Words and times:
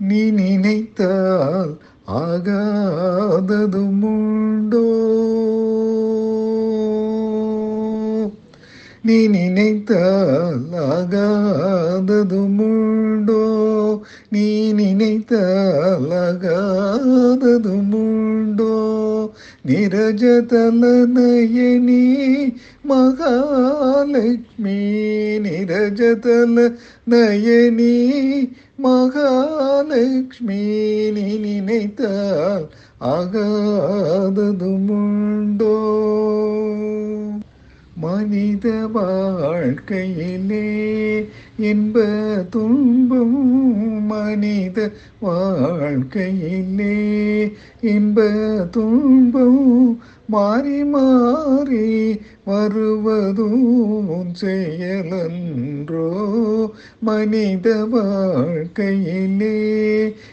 நீ 0.00 0.20
நினைத்தால் 0.30 1.72
ஆகாததும் 2.20 4.02
உண்டோ 4.10 4.86
நீ 9.02 9.18
நினைத்தால் 9.28 10.64
ஆகாததும் 10.88 12.58
உண்டோ 12.66 13.44
நீ 14.30 14.46
நினைத்தால் 14.72 16.10
ஆகாததும் 16.22 17.94
நிரஜதலனயனி 19.64 21.12
மகாலட்சுமி 22.84 24.76
நிரஜதல 25.44 26.56
நயனி 27.06 27.96
மகாலட்சுமி 28.82 30.62
நீ 31.12 31.26
நினைத்தால் 31.38 32.66
ஆகாததுமுண்டோ 34.10 34.56
மனித 37.96 38.66
வாழ்க்கையிலே 38.94 40.66
இன்ப 41.58 42.00
துன்பம் 42.50 44.06
மனித 44.06 44.90
வாழ்க்கையிலே. 45.20 46.98
இன்ப 47.80 48.22
துன்பம் 48.70 50.00
மாறி 50.26 50.84
மாறி 50.84 52.20
வருவதும் 52.44 53.64
செயலன்றோ 54.40 56.08
மனித 56.98 57.84
வாழ்க்கையிலே. 57.84 59.58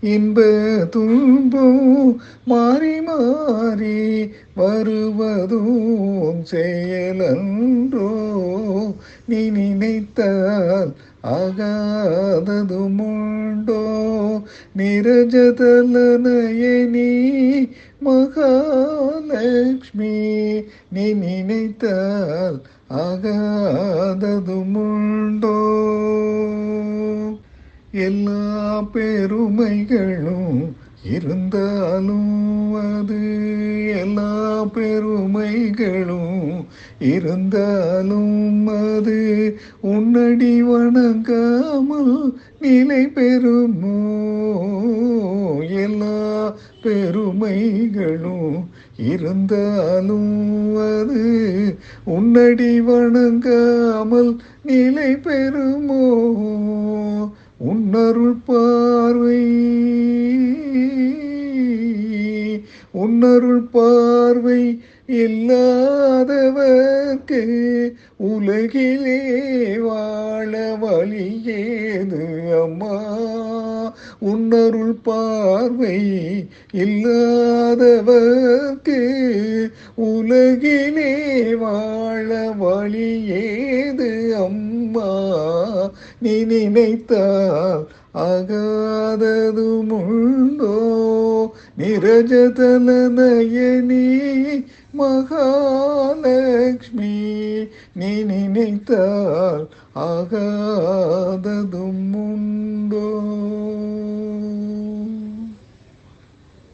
இன்ப 0.00 0.40
துன்பம் 0.90 2.20
மாறி 2.44 3.00
மாறி 3.00 4.30
வருவதும் 4.54 6.42
செயலன்றோ 6.50 8.29
நீ 9.30 9.50
நினைத்தால் 9.50 10.94
ஆகாததுமுண்டோ. 11.22 14.08
நிரஜதலனையே 14.76 16.88
நீ 16.88 16.90
நயனி 16.90 17.70
மகாலட்சுமி. 18.04 20.62
நீ 20.92 21.12
நினைத்தால் 21.12 22.62
ஆகாததுமுண்டோ. 22.90 25.78
எல்லா 27.92 28.82
பெருமைகளும் 28.82 30.76
இருந்தாலும் 31.02 32.74
அது. 32.74 33.48
எல்லா 33.98 34.64
பெருமைகளும் 34.64 36.29
இருந்தாலும் 36.98 38.66
அது 38.66 39.18
உன்னடி 39.80 40.62
வணங்காமல் 40.62 42.34
நிலை 42.60 43.06
பெறுமோ? 43.06 43.98
எல்லா 45.70 46.54
பெருமைகளும் 46.82 48.68
இருந்தாலும் 48.96 50.32
அது 50.76 51.24
உன்னடி 52.04 52.80
வணங்காமல் 52.80 54.36
நிலை 54.62 55.16
பெறுமோ? 55.16 56.04
உன்னருள் 57.58 58.36
பார்வை 58.46 59.42
உன்னருள் 62.92 63.64
பார்வை 63.72 64.82
இல்லாதவர்க்கு 65.10 65.92
உலகிலே 68.16 69.78
வாழ 69.78 70.76
வழியேது 70.82 72.52
அம்மா. 72.62 73.02
உன்னருள் 74.18 74.94
பார்வை 75.02 76.00
இல்லாதவர்க்கு 76.72 77.30
உலகிலே 79.94 81.54
வாழ 81.54 82.54
வழியேது 82.60 84.30
அம்மா. 84.30 85.30
நீ 86.18 86.44
நினைத்தால் 86.44 87.88
ஆகாததும் 88.14 89.88
உண்டோ 91.80 91.88
மகாலக்ஷ்மி 94.98 97.12
நீ 97.92 98.22
நினைத்தால் 98.22 99.68
ஆகாததும் 100.04 101.99